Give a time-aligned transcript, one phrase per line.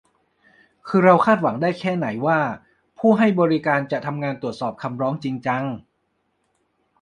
[0.87, 2.39] คือเราคาดหวังได้แค่ไหนว่า
[2.99, 5.63] ผู้ให้บริการจะทำงานตรวจสอบคำร้องจริงจัง